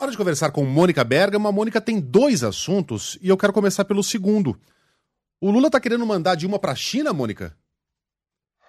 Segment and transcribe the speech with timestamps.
[0.00, 1.48] Hora de conversar com Mônica Bergamo.
[1.48, 4.56] A Mônica tem dois assuntos e eu quero começar pelo segundo.
[5.40, 7.56] O Lula tá querendo mandar Dilma pra China, Mônica?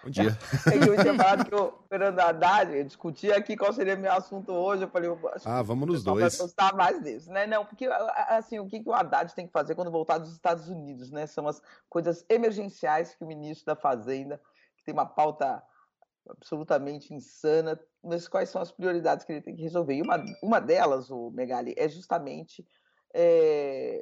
[0.03, 0.35] Bom dia.
[0.73, 4.81] eu tinha falado que o Fernando Haddad, eu discutia aqui qual seria meu assunto hoje.
[4.81, 6.35] Eu falei, eu acho ah, vamos nos dois.
[6.35, 7.45] vai gostar mais disso, né?
[7.45, 10.67] Não, porque assim, o que, que o Haddad tem que fazer quando voltar dos Estados
[10.67, 11.27] Unidos, né?
[11.27, 14.41] São as coisas emergenciais que o ministro da Fazenda,
[14.75, 15.61] que tem uma pauta
[16.29, 19.95] absolutamente insana, mas quais são as prioridades que ele tem que resolver?
[19.95, 22.65] E uma, uma delas, o Megali, é justamente
[23.13, 24.01] é,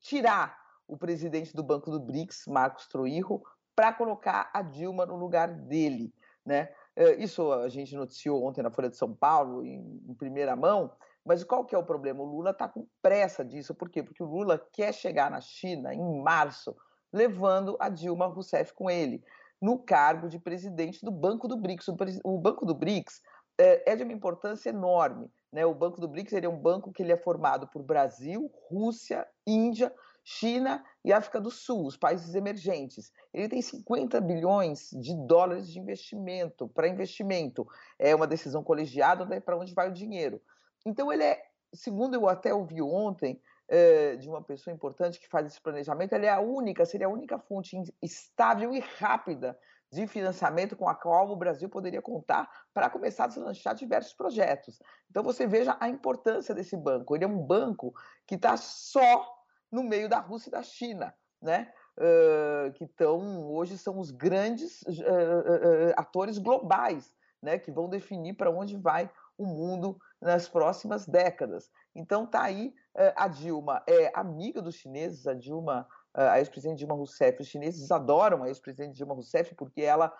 [0.00, 3.42] tirar o presidente do Banco do BRICS, Marcos Troirro,
[3.74, 6.12] para colocar a Dilma no lugar dele.
[6.44, 6.68] Né?
[6.94, 10.92] É, isso a gente noticiou ontem na Folha de São Paulo, em, em primeira mão,
[11.24, 12.22] mas qual que é o problema?
[12.22, 13.74] O Lula está com pressa disso.
[13.74, 14.02] Por quê?
[14.02, 16.76] Porque o Lula quer chegar na China em março,
[17.10, 19.24] levando a Dilma Rousseff com ele,
[19.64, 21.88] no cargo de presidente do Banco do BRICS.
[22.22, 23.22] O, Banco do BRICS
[23.56, 25.32] é, é de uma importância enorme.
[25.50, 25.64] Né?
[25.64, 29.26] O Banco do BRICS ele é um banco que ele é formado por Brasil, Rússia,
[29.46, 29.90] Índia,
[30.22, 33.10] China e África do Sul, os países emergentes.
[33.32, 37.66] Ele tem 50 bilhões de dólares de investimento para investimento.
[37.98, 40.42] É uma decisão colegiada né, para onde vai o dinheiro.
[40.84, 41.42] Então ele é,
[41.72, 46.26] segundo eu até ouvi ontem é, de uma pessoa importante que faz esse planejamento, ele
[46.26, 49.58] é a única, seria a única fonte estável e rápida
[49.90, 54.80] de financiamento com a qual o Brasil poderia contar para começar a deslanchar diversos projetos.
[55.08, 57.14] Então você veja a importância desse banco.
[57.14, 57.94] Ele é um banco
[58.26, 59.32] que está só
[59.70, 61.72] no meio da Rússia e da China, né?
[61.96, 67.56] Uh, que estão hoje são os grandes uh, uh, atores globais, né?
[67.56, 69.08] Que vão definir para onde vai
[69.38, 71.70] o mundo nas próximas décadas.
[71.94, 72.74] Então tá aí
[73.16, 78.42] a Dilma é amiga dos chineses, a Dilma, a ex-presidente Dilma Rousseff, os chineses adoram
[78.42, 80.12] a ex-presidente Dilma Rousseff porque ela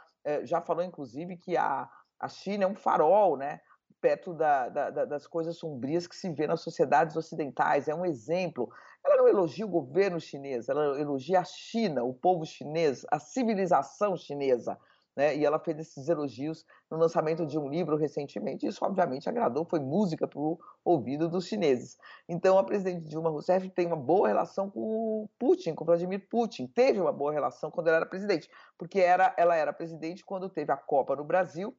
[0.42, 3.60] já falou inclusive que a, a China é um farol, né?
[4.04, 7.88] perto da, da, das coisas sombrias que se vê nas sociedades ocidentais.
[7.88, 8.70] É um exemplo.
[9.02, 14.14] Ela não elogia o governo chinês, ela elogia a China, o povo chinês, a civilização
[14.14, 14.78] chinesa.
[15.16, 15.36] Né?
[15.36, 18.66] E ela fez esses elogios no lançamento de um livro recentemente.
[18.66, 21.96] Isso, obviamente, agradou, foi música para o ouvido dos chineses.
[22.28, 26.66] Então, a presidente Dilma Rousseff tem uma boa relação com o Putin, com Vladimir Putin.
[26.66, 30.72] Teve uma boa relação quando ela era presidente, porque era, ela era presidente quando teve
[30.72, 31.76] a Copa no Brasil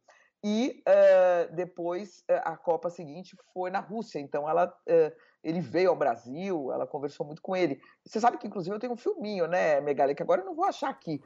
[0.47, 4.19] e uh, depois uh, a Copa seguinte foi na Rússia.
[4.19, 5.11] Então ela, uh,
[5.43, 7.81] ele veio ao Brasil, ela conversou muito com ele.
[8.05, 10.65] Você sabe que inclusive eu tenho um filminho, né, Megali, que agora eu não vou
[10.65, 11.19] achar aqui,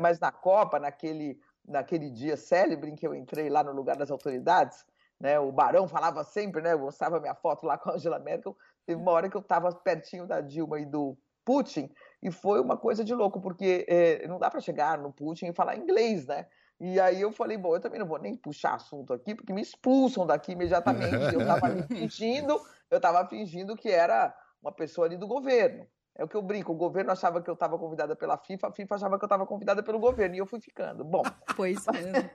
[0.00, 4.10] mas na Copa, naquele, naquele dia célebre em que eu entrei lá no lugar das
[4.10, 4.84] autoridades,
[5.18, 8.56] né, o Barão falava sempre, né, eu mostrava minha foto lá com a Angela Merkel.
[8.86, 11.90] Teve uma hora que eu estava pertinho da Dilma e do Putin
[12.22, 15.52] e foi uma coisa de louco porque eh, não dá para chegar no Putin e
[15.52, 16.46] falar inglês, né?
[16.80, 19.60] E aí eu falei, bom, eu também não vou nem puxar assunto aqui, porque me
[19.60, 21.34] expulsam daqui imediatamente.
[21.34, 22.58] Eu estava fingindo,
[22.90, 25.86] eu estava fingindo que era uma pessoa ali do governo.
[26.16, 28.72] É o que eu brinco, o governo achava que eu estava convidada pela FIFA, a
[28.72, 31.04] FIFA achava que eu estava convidada pelo governo, e eu fui ficando.
[31.04, 31.22] Bom.
[31.56, 32.30] Pois mesmo.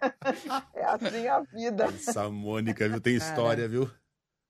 [0.74, 1.86] é assim a vida.
[1.86, 3.02] Essa Mônica, viu?
[3.02, 3.90] Tem história, viu?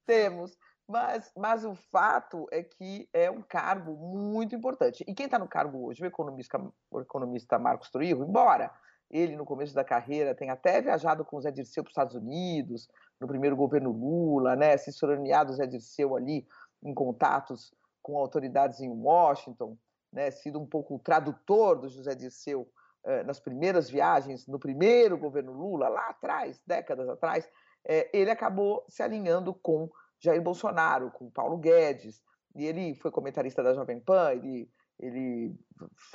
[0.06, 0.58] Temos.
[0.88, 5.04] Mas, mas o fato é que é um cargo muito importante.
[5.08, 6.62] E quem está no cargo hoje, o economista,
[6.92, 8.72] o economista Marcos Truirro, embora
[9.10, 12.16] ele, no começo da carreira, tem até viajado com o Zé Dirceu para os Estados
[12.16, 12.88] Unidos,
[13.20, 16.46] no primeiro governo Lula, né, assessorando o Zé Dirceu ali
[16.84, 17.74] em contatos
[18.06, 19.76] com autoridades em Washington,
[20.14, 22.72] né, sido um pouco o tradutor do José Dirceu
[23.04, 27.50] eh, nas primeiras viagens, no primeiro governo Lula, lá atrás, décadas atrás,
[27.84, 32.22] eh, ele acabou se alinhando com Jair Bolsonaro, com Paulo Guedes,
[32.56, 35.54] e ele foi comentarista da Jovem Pan, ele ele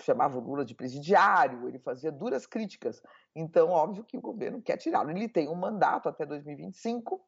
[0.03, 3.03] chamava o Lula de presidiário, ele fazia duras críticas.
[3.37, 5.11] Então, óbvio que o governo quer tirá-lo.
[5.11, 7.21] Ele tem um mandato até 2025,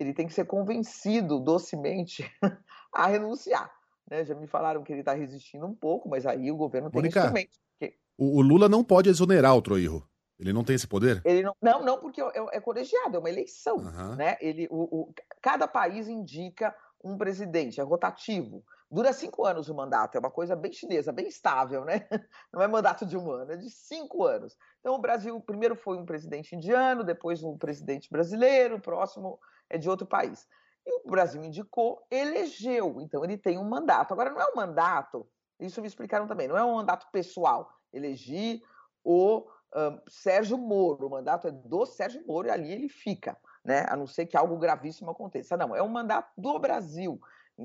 [0.00, 2.24] ele tem que ser convencido docemente
[2.90, 3.70] a renunciar.
[4.14, 4.24] Né?
[4.24, 7.18] Já me falaram que ele está resistindo um pouco, mas aí o governo tem Mônica,
[7.18, 7.60] instrumentos.
[7.78, 10.08] Porque O, o Lula não pode exonerar o Troirro.
[10.38, 11.22] Ele não tem esse poder?
[11.24, 13.78] ele não, não, não, porque é, é colegiado, é uma eleição.
[13.78, 14.16] Aham.
[14.16, 14.36] Né?
[14.40, 18.64] Ele, o, o- cada país indica um presidente, é rotativo.
[18.90, 22.06] Dura cinco anos o mandato, é uma coisa bem chinesa, bem estável, né?
[22.52, 24.56] Não é mandato de um ano, é de cinco anos.
[24.80, 29.38] Então o Brasil primeiro foi um presidente indiano, depois um presidente brasileiro, o próximo
[29.68, 30.46] é de outro país.
[30.86, 34.12] E o Brasil indicou, elegeu, então ele tem um mandato.
[34.12, 35.26] Agora não é um mandato,
[35.58, 37.70] isso me explicaram também, não é um mandato pessoal.
[37.92, 38.62] Elegi
[39.02, 43.86] o ahn, Sérgio Moro, o mandato é do Sérgio Moro e ali ele fica, né?
[43.88, 45.56] A não ser que algo gravíssimo aconteça.
[45.56, 47.20] Não, é um mandato do Brasil.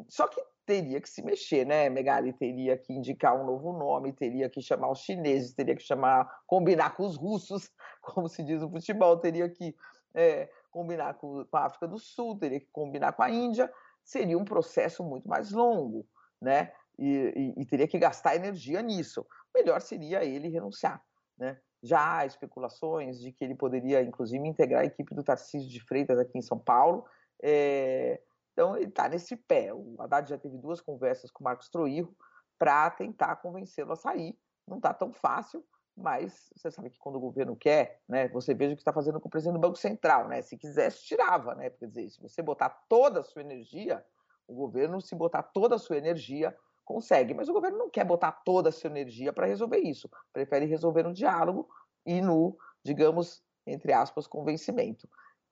[0.07, 2.31] Só que teria que se mexer, né, Megali?
[2.33, 6.95] Teria que indicar um novo nome, teria que chamar os chineses, teria que chamar, combinar
[6.95, 7.71] com os russos,
[8.01, 9.75] como se diz no futebol, teria que
[10.13, 13.71] é, combinar com, a África do Sul, teria que combinar com a Índia.
[14.03, 16.07] Seria um processo muito mais longo,
[16.41, 16.71] né?
[16.97, 19.25] E, e- e teria que gastar energia nisso.
[19.53, 21.01] Melhor seria ele renunciar,
[21.37, 21.59] né?
[21.81, 26.19] Já há especulações de que ele poderia, inclusive, integrar a equipe do Tarcísio de Freitas
[26.19, 27.05] aqui em São Paulo.
[27.41, 28.21] É,
[28.51, 29.73] Então, ele está nesse pé.
[29.73, 32.13] O Haddad já teve duas conversas com o Marcos Troirro
[32.57, 34.37] para tentar convencê-lo a sair.
[34.67, 35.63] Não está tão fácil,
[35.99, 39.19] mas você sabe que quando o governo quer, né, você veja o que está fazendo
[39.19, 40.27] com o presidente do Banco Central.
[40.27, 40.41] Né?
[40.41, 41.53] Se quisesse, tirava.
[41.55, 41.69] Né?
[41.69, 44.03] Quer dizer, se você botar toda a sua energia,
[44.47, 46.55] o governo, se botar toda a sua energia,
[46.85, 47.33] consegue.
[47.33, 50.09] Mas o governo não quer botar toda a sua energia para resolver isso.
[50.33, 51.69] Prefere resolver no diálogo
[52.05, 55.07] e no, digamos, entre aspas, convencimento.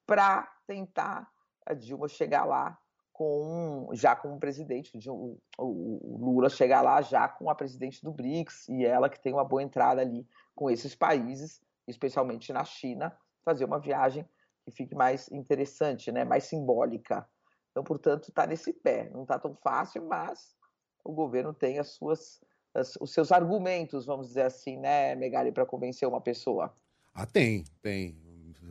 [0.05, 1.29] Para tentar
[1.65, 2.79] a Dilma chegar lá
[3.17, 8.11] com já com o presidente, o- o Lula chegar lá já com a presidente do
[8.11, 10.23] BRICS e ela que tem uma boa entrada ali
[10.53, 14.23] com esses países, especialmente na China, fazer uma viagem
[14.63, 17.27] que fique mais interessante, né, mais simbólica.
[17.71, 19.09] Então, portanto, está nesse pé.
[19.09, 20.55] Não está tão fácil, mas
[21.03, 22.39] o governo tem as suas,
[22.73, 26.71] as- os seus argumentos, vamos dizer assim, né, Megali, para convencer uma pessoa.
[27.15, 28.15] Ah, tem, tem.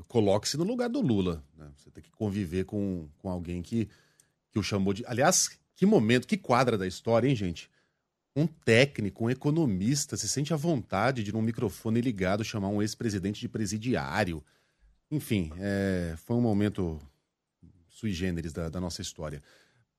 [0.06, 1.42] Coloque-se no lugar do Lula.
[1.56, 1.68] né?
[1.76, 3.88] Você tem que conviver com, com alguém que,
[4.56, 5.04] que o chamou de.
[5.06, 7.70] Aliás, que momento, que quadra da história, hein, gente?
[8.34, 13.40] Um técnico, um economista se sente à vontade de, num microfone ligado, chamar um ex-presidente
[13.40, 14.42] de presidiário.
[15.10, 16.98] Enfim, é, foi um momento
[17.88, 19.42] sui generis da, da nossa história.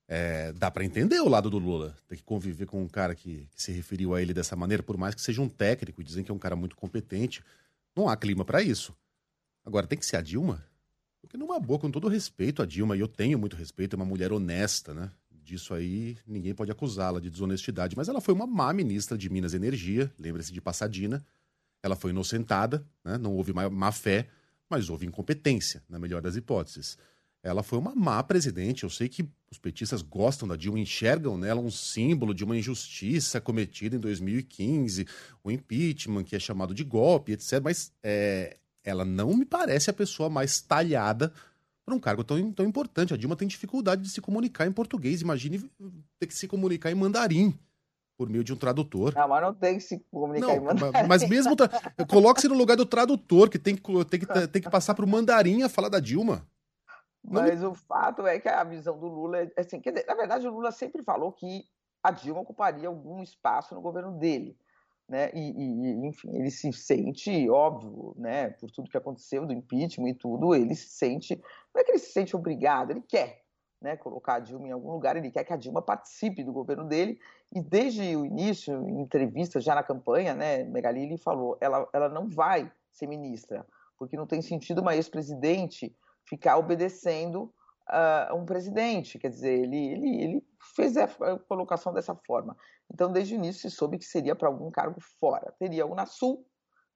[0.08, 1.96] É, dá pra entender o lado do Lula.
[2.08, 4.98] Ter que conviver com um cara que, que se referiu a ele dessa maneira, por
[4.98, 7.44] mais que seja um técnico dizem que é um cara muito competente.
[7.96, 8.96] Não há clima pra isso.
[9.64, 10.64] Agora, tem que ser a Dilma?
[11.28, 14.06] Porque numa boa, com todo respeito a Dilma, e eu tenho muito respeito, é uma
[14.06, 15.12] mulher honesta, né?
[15.44, 17.98] Disso aí, ninguém pode acusá-la de desonestidade.
[17.98, 21.26] Mas ela foi uma má ministra de Minas e Energia, lembre-se de Passadina.
[21.84, 23.18] Ela foi inocentada, né?
[23.18, 24.28] não houve má, má fé,
[24.70, 26.98] mas houve incompetência, na melhor das hipóteses.
[27.44, 28.84] Ela foi uma má presidente.
[28.84, 33.42] Eu sei que os petistas gostam da Dilma, enxergam nela um símbolo de uma injustiça
[33.42, 35.06] cometida em 2015,
[35.44, 37.62] o impeachment, que é chamado de golpe, etc.
[37.62, 38.58] Mas é,
[38.88, 41.34] ela não me parece a pessoa mais talhada
[41.86, 43.14] para um cargo tão, tão importante.
[43.14, 45.22] A Dilma tem dificuldade de se comunicar em português.
[45.22, 45.70] Imagine
[46.18, 47.54] ter que se comunicar em mandarim
[48.18, 49.14] por meio de um tradutor.
[49.14, 50.92] Não, mas não tem que se comunicar em Não, mandarim.
[51.02, 51.54] ma- mas mesmo.
[51.56, 51.70] tra-
[52.10, 55.08] Coloque-se no lugar do tradutor, que tem que, tem que, tem que passar para o
[55.08, 56.48] mandarim a falar da Dilma.
[57.24, 60.16] Não me- Mas o fato é que a visão do Lula é assim, dizer, na
[60.16, 61.66] verdade o Lula sempre falou que
[62.02, 64.58] a Dilma ocuparia algum espaço no governo dele,
[65.08, 65.32] né?
[65.34, 68.50] E, e- enfim, ele se sente, óbvio, né?
[68.50, 71.42] Por tudo que aconteceu do impeachment e tudo, ele se sente,
[71.74, 73.42] não é que ele se sente obrigado, ele quer,
[73.82, 73.96] né?
[73.96, 77.20] Colocar a Dilma em algum lugar, ele quer que a Dilma participe do governo dele.
[77.56, 80.64] E desde o início, em entrevistas já na campanha, né?
[80.66, 83.66] Megali ele falou, ela, ela não vai ser ministra,
[83.98, 85.96] porque não tem sentido uma ex-presidente
[86.26, 87.54] ficar obedecendo
[87.88, 89.18] a um presidente.
[89.18, 91.08] Quer dizer, ele, ele, ele fez a
[91.48, 92.56] colocação dessa forma.
[92.92, 95.54] Então, desde o início, se soube que seria para algum cargo fora.
[95.60, 96.46] Teria a Unasul,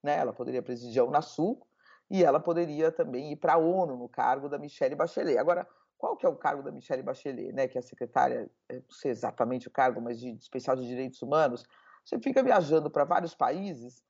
[0.04, 0.18] né?
[0.18, 1.66] ela poderia presidir a Unasul,
[2.10, 5.38] e ela poderia também ir para a ONU no cargo da Michelle Bachelet.
[5.38, 5.66] Agora,
[5.98, 7.68] qual que é o cargo da Michelle Bachelet, né?
[7.68, 11.22] que é a secretária, eu não sei exatamente o cargo, mas de especial de direitos
[11.22, 11.64] humanos?
[12.04, 14.04] Você fica viajando para vários países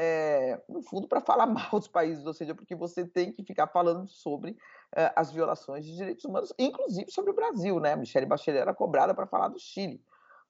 [0.00, 3.66] é, no fundo, para falar mal dos países, ou seja, porque você tem que ficar
[3.66, 4.56] falando sobre
[4.94, 7.96] é, as violações de direitos humanos, inclusive sobre o Brasil, né?
[7.96, 10.00] Michelle Bachelet era cobrada para falar do Chile,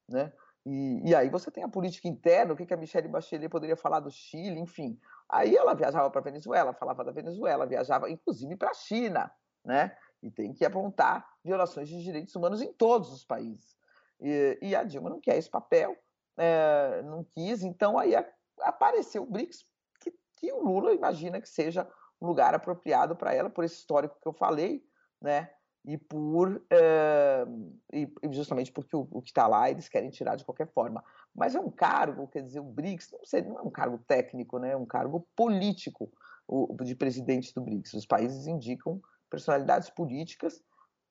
[0.07, 0.31] né?
[0.67, 3.77] E, e, aí você tem a política interna, o que, que a Michelle Bachelet poderia
[3.77, 5.01] falar do Chile, enfim.
[5.27, 9.31] Aí ela viajava para a Venezuela, falava da Venezuela, viajava inclusive para a China,
[9.65, 9.97] né?
[10.23, 13.79] E tem que apontar violações de direitos humanos em todos os países.
[14.21, 15.97] E, e a Dilma não quer esse papel,
[16.37, 18.27] é, não quis, então aí a,
[18.61, 19.67] apareceu o BRICS,
[20.01, 21.89] que, que, o Lula imagina que seja
[22.21, 24.85] um lugar apropriado para ela, por esse histórico que eu falei,
[25.21, 25.51] né?
[25.85, 27.47] e por eh,
[27.93, 31.03] e justamente porque o, o que está lá eles querem tirar de qualquer forma.
[31.35, 34.59] Mas é um cargo, quer dizer, o BRICS não, sei, não é um cargo técnico,
[34.59, 34.73] né?
[34.73, 36.11] é um cargo político
[36.47, 37.95] o, de presidente do BRICS.
[37.95, 39.01] Os países indicam
[39.31, 40.63] personalidades políticas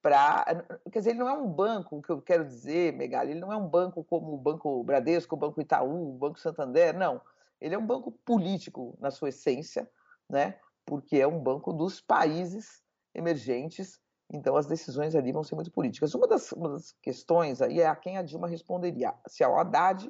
[0.02, 0.46] para.
[0.92, 3.52] Quer dizer, ele não é um banco, o que eu quero dizer, Megali, ele não
[3.52, 7.20] é um banco como o Banco Bradesco, o Banco Itaú, o Banco Santander, não.
[7.60, 9.90] Ele é um banco político na sua essência,
[10.30, 10.60] né?
[10.88, 12.82] porque é um banco dos países
[13.14, 14.00] emergentes,
[14.32, 16.16] então as decisões ali vão ser muito políticas.
[16.16, 20.10] Uma das, uma das questões aí é a quem a Dilma responderia, se ao Haddad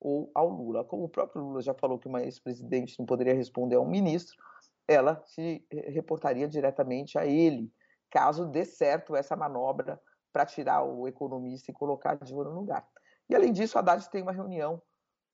[0.00, 0.84] ou ao Lula.
[0.84, 4.36] Como o próprio Lula já falou que uma ex-presidente não poderia responder a um ministro,
[4.88, 7.72] ela se reportaria diretamente a ele,
[8.10, 10.00] caso dê certo essa manobra
[10.32, 12.86] para tirar o economista e colocar a Dilma no lugar.
[13.28, 14.82] E além disso, a Haddad tem uma reunião,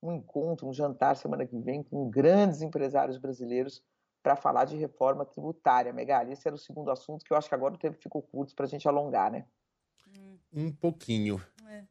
[0.03, 3.83] um encontro, um jantar semana que vem com grandes empresários brasileiros
[4.23, 5.93] para falar de reforma tributária.
[5.93, 8.55] Megali, esse era o segundo assunto que eu acho que agora o tempo ficou curto
[8.55, 9.45] para a gente alongar, né?
[10.53, 11.41] Um pouquinho.
[11.67, 11.85] É.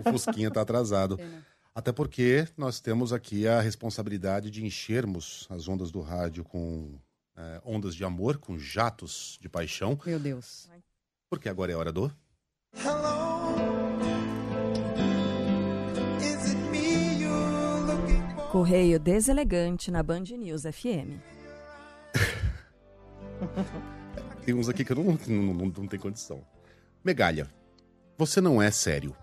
[0.00, 1.18] O Fusquinha está atrasado.
[1.74, 6.98] Até porque nós temos aqui a responsabilidade de enchermos as ondas do rádio com
[7.36, 9.98] é, ondas de amor, com jatos de paixão.
[10.06, 10.70] Meu Deus.
[11.28, 12.10] Porque agora é hora do.
[18.56, 21.20] Correio deselegante na Band News FM.
[24.46, 26.42] tem uns aqui que eu não, não, não, não tenho condição.
[27.04, 27.50] Megalha,
[28.16, 29.14] você não é sério.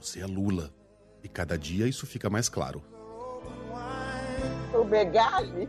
[0.00, 0.74] Você é Lula.
[1.22, 2.82] E cada dia isso fica mais claro.
[4.74, 5.68] O Megali?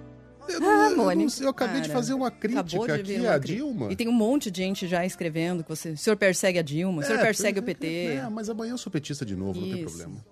[0.50, 3.92] Eu, ah, eu, eu, eu acabei de fazer uma crítica aqui à Dilma.
[3.92, 7.04] E tem um monte de gente já escrevendo que você, o senhor persegue a Dilma,
[7.04, 8.16] o senhor é, persegue o PT.
[8.16, 9.68] É, mas amanhã eu sou petista de novo, Isso.
[9.68, 10.26] não tem problema.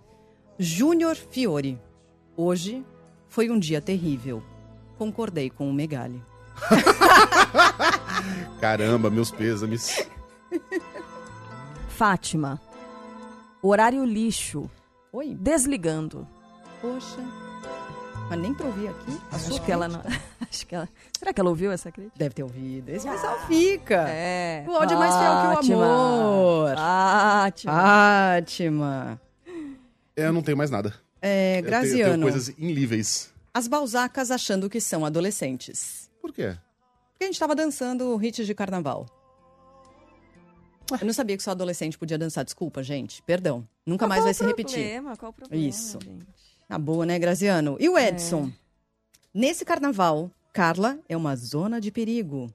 [0.58, 1.80] Júnior Fiore.
[2.38, 2.86] Hoje
[3.30, 4.44] foi um dia terrível.
[4.98, 6.22] Concordei com o Megali.
[8.60, 10.08] Caramba, meus pêsames.
[11.90, 12.60] Fátima.
[13.62, 14.70] Horário lixo.
[15.12, 15.36] Oi.
[15.36, 16.28] Desligando.
[16.82, 17.20] Poxa.
[18.30, 19.20] Mas nem pra ouvir aqui.
[19.32, 20.02] acho que ela não.
[20.50, 20.88] Acho que ela.
[21.18, 22.16] Será que ela ouviu essa crítica?
[22.18, 22.90] Deve ter ouvido.
[22.90, 24.06] Esse pessoal fica.
[24.08, 24.64] É.
[24.68, 26.76] O áudio é mais fiel que o amor.
[26.76, 27.74] Fátima.
[27.74, 29.22] Fátima.
[30.16, 30.94] É, eu não tenho mais nada.
[31.28, 31.96] É, Graziano.
[31.96, 33.34] Eu tenho, tenho coisas inlíveis.
[33.52, 36.08] As balzacas achando que são adolescentes.
[36.22, 36.56] Por quê?
[37.12, 39.08] Porque a gente tava dançando hits de carnaval.
[40.92, 42.46] Eu não sabia que só adolescente podia dançar.
[42.46, 43.24] Desculpa, gente.
[43.24, 43.68] Perdão.
[43.84, 45.02] Nunca mais vai se repetir.
[45.18, 45.68] Qual o problema?
[45.68, 45.98] Isso.
[46.00, 46.28] Gente?
[46.70, 47.76] Na boa, né, Graziano?
[47.80, 48.52] E o Edson?
[48.52, 48.66] É.
[49.34, 52.54] Nesse carnaval, Carla é uma zona de perigo.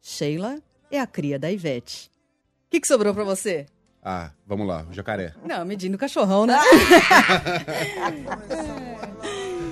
[0.00, 2.12] Sheila é a cria da Ivete.
[2.66, 3.66] O que, que sobrou para você?
[4.04, 5.32] Ah, vamos lá, o jacaré.
[5.42, 6.58] Não, medindo cachorrão, né?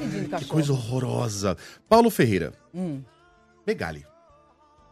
[0.00, 0.38] medindo cachorro.
[0.38, 1.54] Que coisa horrorosa.
[1.86, 2.54] Paulo Ferreira.
[2.74, 3.02] Hum.
[3.66, 4.06] Megali.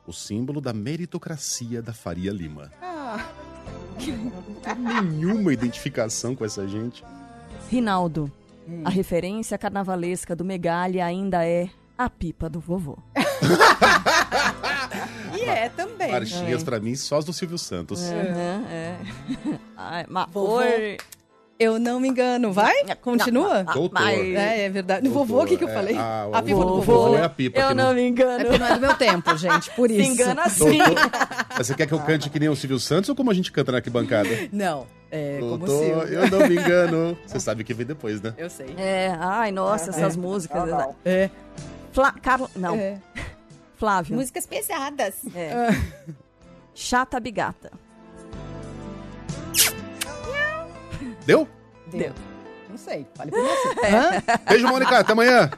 [0.06, 2.70] O símbolo da meritocracia da Faria Lima.
[2.82, 3.24] Ah.
[4.76, 7.02] Nenhuma identificação com essa gente.
[7.70, 8.30] Rinaldo.
[8.68, 8.82] Hum.
[8.84, 12.98] A referência carnavalesca do Megali ainda é a pipa do vovô.
[15.34, 15.89] e é também.
[16.10, 16.64] Marchinhas é.
[16.64, 18.00] pra mim só as do Silvio Santos.
[18.00, 18.96] Uhum, é.
[19.76, 20.60] Ai, mas vovô.
[21.60, 22.54] Eu não me engano.
[22.54, 22.74] Vai?
[23.02, 23.62] Continua?
[23.64, 24.00] Doutor.
[24.08, 25.06] É, é verdade.
[25.06, 25.94] No vovô, o que, que eu é, falei?
[25.94, 27.14] a, a, pipa do vovô.
[27.14, 27.60] É a pipa.
[27.60, 27.88] Eu não...
[27.88, 28.46] não me engano.
[28.46, 30.02] É não é do meu tempo, gente, por isso.
[30.02, 30.78] Se engana sim.
[31.58, 33.72] Você quer que eu cante que nem o Silvio Santos ou como a gente canta
[33.72, 34.30] na arquibancada?
[34.50, 34.86] Não.
[35.10, 37.18] É, Doutor, eu não me engano.
[37.26, 38.32] Você sabe que vem depois, né?
[38.38, 38.74] Eu sei.
[38.78, 40.66] É, ai, nossa, essas músicas.
[40.66, 40.96] Não, não.
[41.04, 41.28] É.
[41.92, 42.12] Flá...
[42.12, 42.48] Carla...
[42.54, 42.76] Não.
[42.76, 42.98] É.
[43.80, 44.14] Flávio.
[44.14, 45.14] Músicas pesadas.
[45.34, 45.70] É.
[46.74, 47.72] Chata Bigata.
[51.24, 51.48] Deu?
[51.86, 52.12] Deu.
[52.68, 53.86] Não sei, fale por você.
[53.86, 54.50] É.
[54.50, 54.98] Beijo, Mônica.
[54.98, 55.50] Até amanhã.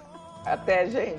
[0.46, 1.18] Até, gente.